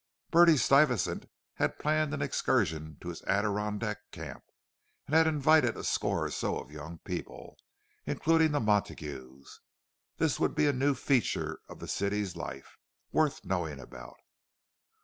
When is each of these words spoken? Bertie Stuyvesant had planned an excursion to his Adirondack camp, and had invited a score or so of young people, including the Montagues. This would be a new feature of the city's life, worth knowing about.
Bertie 0.31 0.57
Stuyvesant 0.57 1.29
had 1.57 1.77
planned 1.77 2.11
an 2.11 2.23
excursion 2.23 2.97
to 3.01 3.09
his 3.09 3.21
Adirondack 3.25 3.99
camp, 4.09 4.43
and 5.05 5.13
had 5.13 5.27
invited 5.27 5.77
a 5.77 5.83
score 5.83 6.25
or 6.25 6.31
so 6.31 6.57
of 6.57 6.71
young 6.71 6.97
people, 7.05 7.55
including 8.07 8.51
the 8.51 8.59
Montagues. 8.59 9.59
This 10.17 10.39
would 10.39 10.55
be 10.55 10.65
a 10.65 10.73
new 10.73 10.95
feature 10.95 11.59
of 11.69 11.77
the 11.77 11.87
city's 11.87 12.35
life, 12.35 12.79
worth 13.11 13.45
knowing 13.45 13.79
about. 13.79 14.17